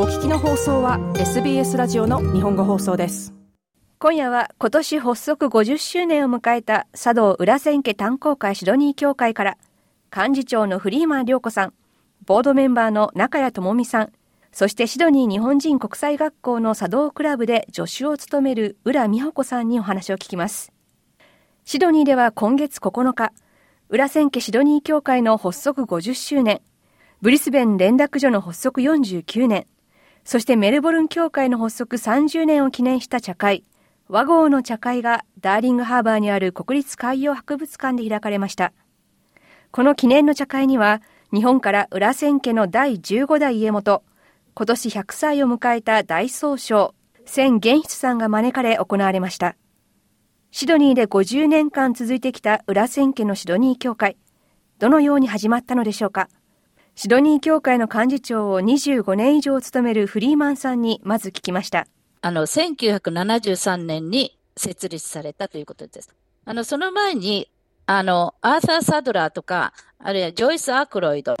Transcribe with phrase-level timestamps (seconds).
[0.00, 3.34] お聞きの放送は SBS ラジオの日本語放送です。
[3.98, 9.58] 今夜は今年発足50周年を迎えた茶道裏千家炭鉱会シドニー協会から
[10.16, 11.74] 幹事長のフリーマン良子さん
[12.26, 14.12] ボードメンバーの中谷智美さん
[14.52, 20.70] そしてシドニー日本人国際学校の茶道クラブで助手を務める浦美穂子さんにお話を聞きます。
[21.64, 23.32] シドニーでは今月9日
[23.88, 26.60] 裏千家シドニー協会の発足50周年
[27.20, 29.66] ブリスベン連絡所の発足49年
[30.28, 33.64] そしてメルボルン協会の発足30年を記念した茶会、
[34.08, 38.74] 和合の茶会がダーリングハーバーにある国立海洋博物館で開かれました。
[39.70, 41.00] この記念の茶会には、
[41.32, 44.02] 日本から裏千家の第15代家元、
[44.52, 49.56] 今年100歳を迎えた大総称、千元筆さんが招かれ行われました。
[50.50, 54.18] シドニーで50年間続いてきた裏千家のシドニー協会、
[54.78, 56.28] どのように始まったのでしょうか。
[57.00, 61.86] シドニー協会の幹事長を25年以上務めるフリーマンさんにまず聞きました。
[62.22, 66.12] あの、1973年に設立されたということです。
[66.44, 67.48] あの、その前に、
[67.86, 71.36] あの、アーサー・サドラーとか、あるいはジョイス・アクロイド、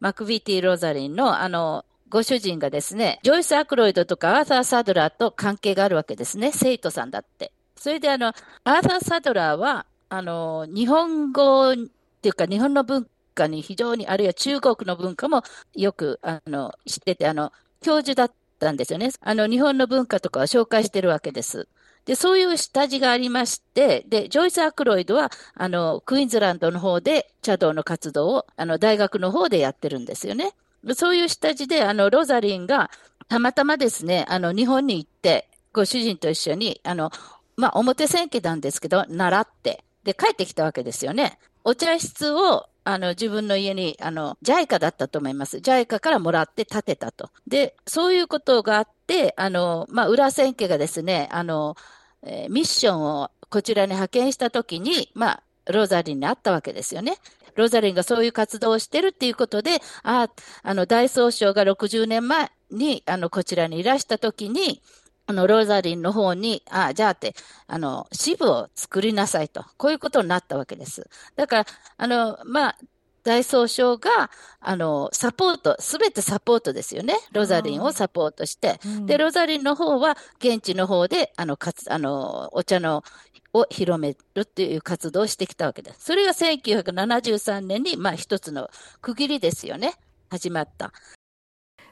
[0.00, 6.50] マクビーティ・ロザリンの、あの、ご主人がですね、ジョイス・アクロイドとかアーサー・サドラーと関係があるわけですね。
[6.50, 7.52] 生徒さんだって。
[7.76, 13.06] それであの、アーサー・サドラーは、あの、日本語っていうか日本の文
[13.36, 15.42] 化に非常に、あるいは中国の文化も
[15.74, 19.10] よくあの知ってて、あの教授だったんですよね。
[19.20, 21.68] あの日本の文化とかを紹介してるわけです。
[22.06, 30.54] で、そういう下地がありまして、で、ジョイス・アクロイドは、あの、クイーンズランドの方で茶道の活動を、あの、大学の方でやってるんですよね。
[30.94, 32.90] そういう下地で、あの、ロザリンが、
[33.28, 37.10] たまたまですね、あの、日本に行って、ご主人と一緒に、あの、
[37.56, 41.40] まあ、表千家なんですけど、習って、で、帰ってきたわけですよね。
[41.64, 45.56] お茶室をあの、自分の家に、あの、JICA だったと思います。
[45.56, 47.30] JICA からもらって建てたと。
[47.48, 51.74] で、そういうことがあって、あの、まあ、裏千家がですね、あの、
[52.22, 57.18] えー、ミッションをこちらに派遣したときに、まあ、ロザリンに会ったわけですよね。
[57.56, 60.28] ロザリンがそういう活動をしてるっていうことで、あ、
[60.62, 64.80] あの、大総省が60年前に、あの、こちらにいらしたときに、
[65.26, 67.34] あの、ローザリンの方に、あじゃあって、
[67.66, 69.64] あの、支部を作りなさいと。
[69.76, 71.08] こういうことになったわけです。
[71.34, 71.66] だから、
[71.96, 72.78] あの、まあ、
[73.24, 77.16] 大総省が、あの、サポート、すべてサポートですよね。
[77.32, 78.78] ロザリンをサポートして。
[78.84, 83.02] うん、で、ロザリンの方は、現地の方で、あの、かつ、あの、お茶の、
[83.52, 86.04] を広めるっていう活動をしてきたわけです。
[86.04, 88.70] それが1973年に、まあ、一つの
[89.00, 89.94] 区切りですよね。
[90.30, 90.92] 始まった。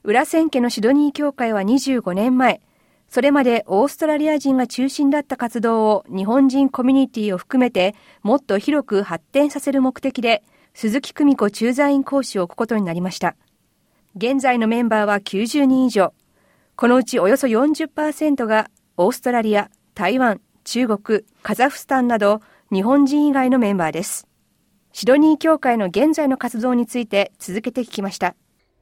[0.05, 2.61] 裏千家のシドニー協会は25年前、
[3.15, 7.95] それまでオーストラリア人が中心だった活動を日本人コミュニティを含めて
[8.25, 10.43] もっと広く発展させる目的で
[10.75, 13.37] 鈴木久美子駐在員講師を置くことになりました。
[14.17, 16.13] 現在のメンバーは90人以上。
[16.75, 22.41] このうちおよそ40%がオーストラリア、台湾、中国、カザフスタンなど
[22.73, 24.27] 日本人以外のメンバーです。
[24.91, 28.35] シドニー協会の現在の活動について続けて聞きました。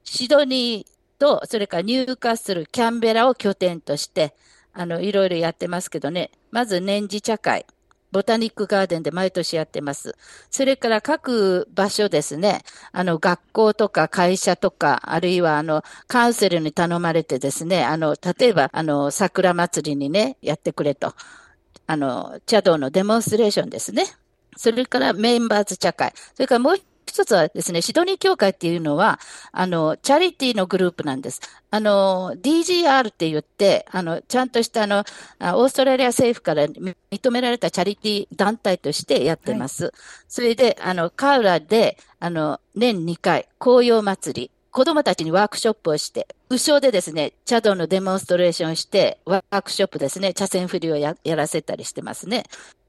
[0.04, 0.91] シドニー
[1.22, 4.34] と、それからニューカッスル、キャンベラを拠点として、
[4.72, 6.32] あの、いろいろやってますけどね。
[6.50, 7.64] まず年次茶会。
[8.10, 10.16] ボタニックガーデンで毎年やってます。
[10.50, 21.14] それから各場所ですね、あの、学校とか会社とか、あるいはあの、カウンセルに頼まれてですね、あの、例えば、あの、桜祭りにね、やってくれと。
[21.86, 24.06] あの、茶道のデモンストレーションですね。
[24.56, 26.12] それからメンバーズ茶会。
[26.34, 26.76] それからもう
[27.12, 29.20] 一つはですね、シドニー協会っていうのは、
[29.52, 31.42] あの、チャリティのグループなんです。
[31.70, 39.84] あの、DGR って言って、あの、ちゃんとしたあの、オーストラリア政府から認められたチャリティ団体としてやってます。
[39.84, 39.92] はい、
[40.26, 52.44] それで、あの、カウラで、あの、年2回、紅葉祭り、子供たちにワークショップをして、後ろでですね、茶道のデモンストレーションして、ワークショップですね、茶筅振りをやらせたりしてますね。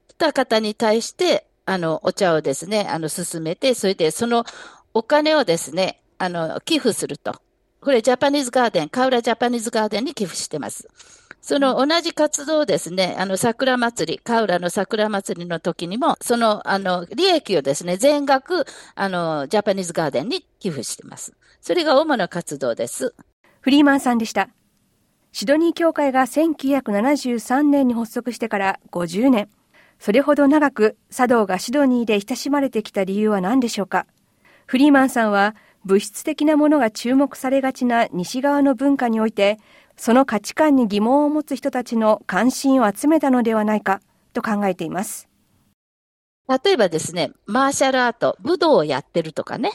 [0.08, 4.44] 来た方に対して、あの、お茶をですね、あの、進めて、それでその
[4.92, 7.40] お金をですね、あの、寄付すると。
[7.80, 10.88] これ、ジャパニーズガーデン、カウラジャパニーズガーデンに寄付してます。
[11.42, 21.34] その同じ活動をですね、あの、桜祭り、カウラの桜祭りの時にも、その、あの、利益をですね、全額、あの、ジャパニーズガーデンに寄付してます。
[21.60, 23.14] それが主な活動です。
[23.60, 24.48] フリーマンさんでした。
[25.32, 29.50] シドニー協会が1973年に発足してから50年。
[29.98, 34.06] それほど長く茶道がシドニーで親しまれてきた理由は何でしょうか？
[34.66, 35.54] フリーマンさんは
[35.84, 39.58] 物質的なものが注目されがちな西側の文化において
[39.96, 44.00] その価値観に疑問を持つ人たちの関心を集めたのではないか
[44.32, 45.28] と考えています。
[46.46, 49.70] 例えばですね、マーシャルアート、武道をやってるとかね、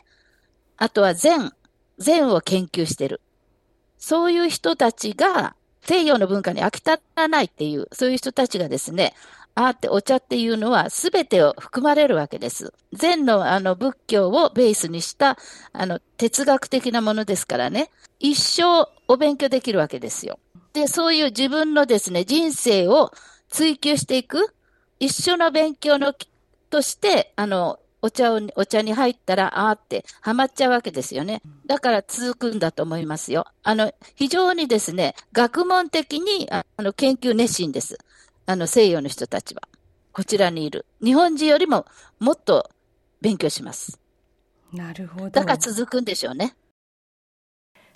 [0.78, 1.52] あとは禅、
[1.98, 3.22] 禅を研究してる。
[3.98, 9.14] そういう人たちが西洋の文化に飽き足らないっていう、そういう人たちがですね、
[9.56, 12.74] あーってお茶っていうのは全てを含まれるわけです。
[12.94, 15.38] 禅のあの仏教をベースにした
[15.74, 20.40] あの哲学的なものですからね、一生お勉強できるわけですよ。
[20.74, 23.12] で、そういう自分のですね、人生を
[23.50, 24.54] 追求していく、
[25.00, 26.14] 一緒の勉強の
[26.70, 31.42] として、あの、お茶を、お茶に入ったら、あーってハマっちゃうわけですよね。
[31.66, 33.46] だから続くんだと思いますよ。
[33.64, 37.98] あの、非常にですね、学問的に、あの、研究熱心です。
[38.50, 39.62] あの、西洋の人たちは。
[40.12, 40.88] こちらにいる。
[41.04, 41.86] 日本人よりも
[42.18, 42.72] もっと
[43.22, 44.00] 勉強します。
[44.74, 45.30] なるほど。
[45.30, 46.56] だから続くんでしょうね。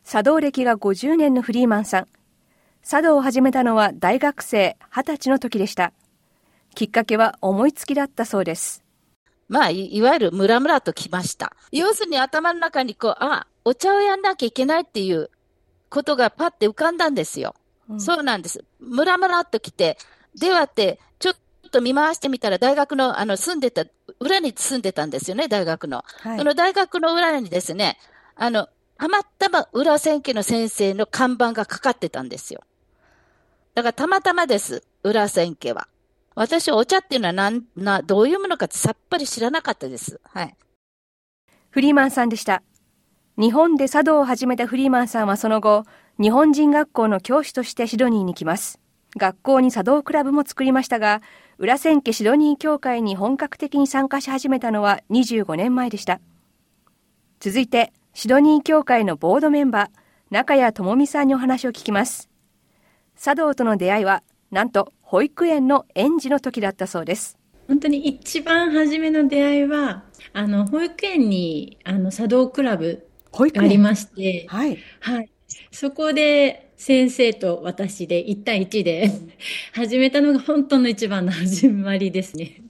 [0.04, 2.08] 茶道歴が50年のフリーマンさん。
[2.84, 5.92] 茶道を始めたのは大学生20歳の時でした。
[6.76, 8.84] きっかけは思いつきだったそうです。
[9.50, 11.56] まあ、いわゆるムラムラときました。
[11.72, 15.32] 要するに頭の中にこう、あ、お茶をやんなきゃいけないっていう
[15.90, 17.56] ことがパッて浮かんだんですよ。
[17.90, 18.64] うん、そうなんです。
[18.80, 19.98] ムラムラっと来て、
[20.36, 21.36] ではって、ちょっ
[21.72, 23.86] と見回してみたら、大学の、あの、住んでた、
[24.20, 26.04] 裏に住んでたんですよね、大学の。
[26.22, 27.98] はい、その大学の裏にですね、
[28.36, 32.62] あの、たまたま裏千家の先生の看板がかかってたんですよ。
[33.76, 35.88] だからたまたまです、裏千家は。
[36.36, 40.20] 私、お茶っていうのはなんな、どういうものかってさっぱり知らなかったです。
[40.24, 40.56] はい。
[41.70, 42.64] フリーマンさんでした。
[43.38, 45.86] 日本で茶道を始めたフリーマンさんはその後、
[46.20, 48.80] 日本人学校の教師としてシドニーに来ます。
[49.18, 51.22] 学校に茶道クラブも作りましたが、
[51.58, 56.20] 裏千家シドニー協会に本格的に参加し始めたのは25年前でした。
[57.40, 59.90] 続いて、シドニー協会のボードメンバー、
[60.30, 62.30] 中谷智美さんにお話を聞きます。
[63.16, 67.38] 茶道との出会いは、なんと保育園の園児の時だったそうです。
[67.68, 74.78] 本当に一番初めの出会いは、あの、保育園に、あの、茶道クラブがありまして、はい。
[75.00, 75.30] はい。
[75.72, 79.12] そこで、先生と私で1対1で
[79.74, 82.62] 始めたのが本当の一番の始まりですね。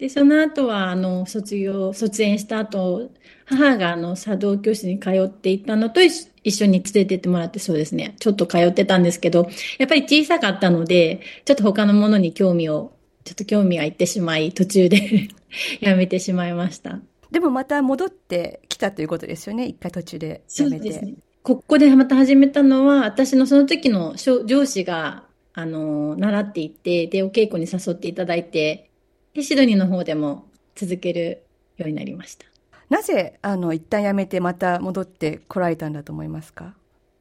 [0.00, 3.10] で、その後は、あの、卒業、卒園した後、
[3.44, 8.14] 母があの、茶道教室に通っていたのと一緒に連れてってもらってそうですね。
[8.18, 12.92] ちょっと通ってたんですけど、やっぱり小さかったので、ちょっと他のものに興味を、
[13.24, 15.28] ちょっと興味がいってしまい、途中で
[15.80, 17.00] やめてしまいました。
[17.30, 19.66] でもまた戻ってきたということですよね。
[19.66, 20.44] 一回途中でやめて。
[20.48, 21.14] そうですね。
[21.42, 24.14] ここでまた始めたのは、私のその時の
[24.46, 28.90] 上司が、あの、習っていて、で、お稽古に誘っていただいて、
[29.34, 31.42] で、シドニーの方でも続ける
[31.76, 32.46] ようになりました。
[32.88, 36.74] なぜ、あの、一旦辞めてまた戻ってこられたんだと思いますか？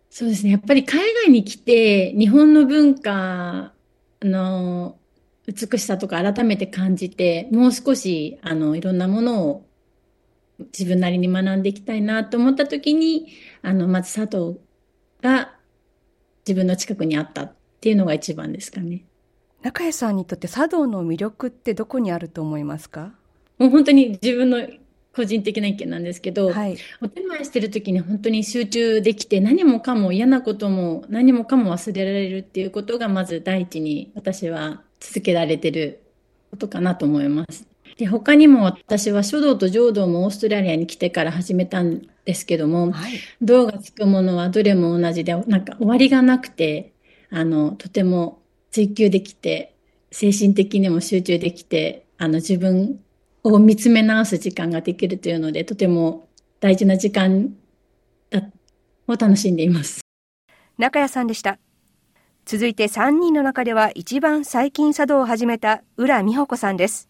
[0.10, 0.51] そうですね。
[0.51, 3.72] やっぱり海外に来て、日本の文化
[4.22, 4.98] の
[5.48, 9.65] 美しさとか改めて感じて、もう少し、あの、いろんなものを
[10.60, 13.28] 自分なりに学んでいきたいなと思った時に、
[13.62, 14.60] あの、まず佐藤
[15.22, 15.54] が
[16.46, 19.04] 自分の近くにあったっていうのが一番ですかね。
[19.62, 23.14] 中谷さんにとって茶道の魅力ってどこにあると思いますか？
[23.58, 24.66] もう本当に自分の
[25.14, 36.04] 個人的な意見なんですけど、はい、お手前してる時に本当に集中できて何もかも嫌なことも何もかも忘れられるっていうことがまず第一に私は続けられてる
[36.52, 37.68] ことかなと思います。
[38.00, 43.12] で他にも私は書道と浄土もオーストラリアに来てから始めたんですけども、はい、
[43.42, 46.94] 道がつくものはどれも同じでなんか終わりがなくて
[47.32, 48.39] あのとても
[48.72, 49.75] 追求できて、
[50.12, 53.00] 精神的にも集中できて、あの自分
[53.44, 56.27] を見つめ直す時間ができるというので、とても
[56.60, 57.53] 大事な時間
[59.08, 60.01] を楽しんでいます。
[60.77, 61.60] 中谷さんでした。
[62.46, 67.09] 続いて3人の中では一番最近茶道を始めた浦美穂子さんです。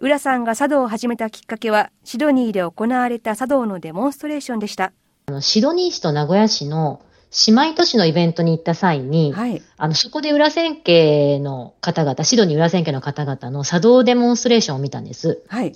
[0.00, 4.92] 浦さんが茶道を始めたきっかけは、シドニーで行われた茶道のデモンストレーションでした。
[5.40, 7.02] シドニー市と名古屋市の
[7.48, 15.42] 姉妹都市のイベントに行った際に、はい、あの、そこで裏千家の方々、シドニー裏千家の方々の茶道デモンストレーションを見たんです。
[15.48, 15.72] はい。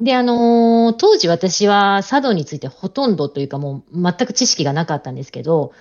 [0.00, 5.72] で、あのー、当時私は茶道についてほとんどというかもう全く知識がなかったんですけど、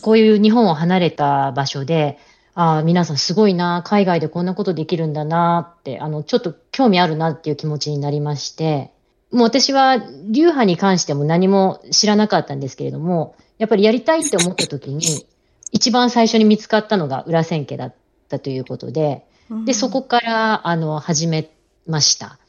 [0.00, 2.18] こういう日本を離れた場所で、
[2.60, 8.90] ああ、皆さんすごいな、海外でこんなことできるんだなって、あの、ちょっと興味あるなっていう気持ちになりまして、
[9.30, 15.24] もう私は流派に関しても何も知らなかったんですけれども、やっぱりやりたいって思った時に、
[15.70, 17.94] 一番最初に見つかったのが裏千家だっ
[18.28, 19.24] たということで、
[19.64, 21.48] で、そこから、あの、始め
[21.86, 22.40] ました。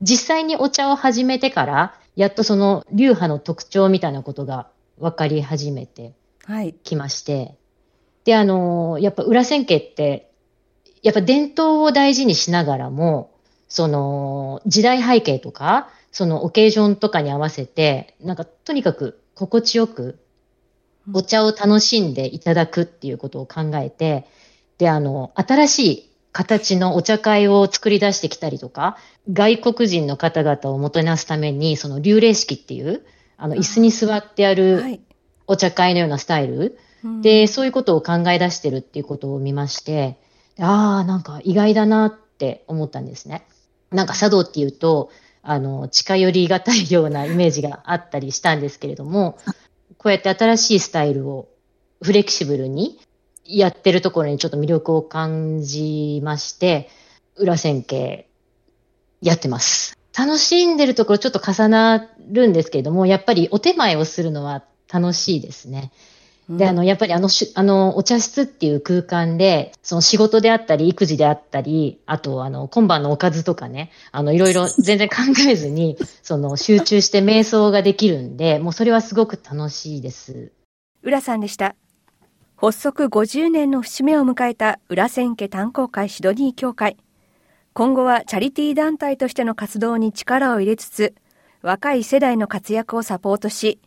[0.00, 4.66] 実際にお茶を始めてから、やっとその流派の特徴みたいなことが
[4.98, 6.14] 分かり始めて
[6.82, 7.56] きまして、はい、
[8.24, 10.30] で、あの、やっぱ裏千家って、
[11.02, 13.32] やっぱ伝統を大事にしながらも、
[13.68, 20.18] その時代背景とか、そのオケージョンとかに合わせて、なんかとにかく心地よく
[21.12, 24.26] お茶を楽しんでいただくっていうことを考えて、
[24.78, 28.96] で、あの、新しい形のお茶会を作り出してきたりとか、
[29.32, 33.04] 外国人の方々をもてなすために、その流霊式っていう、
[33.36, 35.00] あの、椅子に座ってやる
[35.46, 36.78] お茶会のようなスタイル、
[37.20, 40.18] で、そういうことを考え出してるっていうことを見まして、
[40.60, 43.46] ああ、なんか意外だなって思ったんですね。
[43.90, 45.10] なんか茶道っていうと、
[45.42, 49.38] あの、近寄りがたいようなイメージがあったりしたんですけれども、
[49.98, 51.48] こうやって新しいスタイルを
[52.00, 52.98] フレキシブルに
[53.44, 56.88] やってるところにちょっと魅力を感じまして、
[57.36, 58.28] 裏線形
[59.20, 59.96] やってます。
[60.16, 65.90] 楽しんでるところちょっと重なるんですけれども、やっぱりお手前をするのは楽しいですね。
[66.48, 75.16] で、あの、やっぱりあの、あの、お茶室っていう空間で、その仕事であったり、育児であったり、あと、あの、今晩のおかずとかね、あの、いろいろ 全然考
[75.48, 80.52] えずに、その、集中して瞑想ができるんで、もうそれはすごく楽しいです。
[81.02, 81.76] 浦さんでした。
[82.56, 86.96] 発足50年の節目を迎えた浦千家炭鉱会シドニー協会。
[87.72, 91.14] 今後はチャリティー団体としての活動に力を入れつつ、
[91.62, 93.80] 若い世代の活躍をサポートし、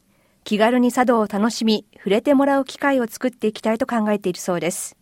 [0.45, 4.95] 気軽に茶道を楽しみ、触れてもらう機会を作っていきたいと考えているそうです。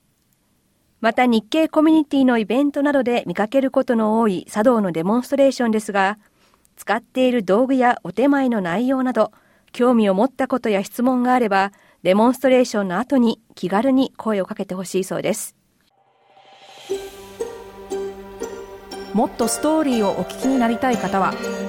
[1.01, 6.17] また日系コミュニティのイベントなどで見かけることの多い茶道のデモンストレーションですが、
[6.77, 9.33] 使っている道具やお手前の内容など、
[9.73, 11.73] 興味を持ったことや質問があれば、
[12.03, 15.57] デモンストレーションの後に気軽に声をかけてほしいそうです。
[19.13, 21.33] もっとストーリーをお聞きになりたい方は